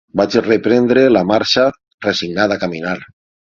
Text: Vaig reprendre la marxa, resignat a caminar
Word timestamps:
Vaig 0.19 0.37
reprendre 0.45 1.03
la 1.11 1.23
marxa, 1.33 1.67
resignat 2.09 2.57
a 2.57 2.61
caminar 2.67 2.99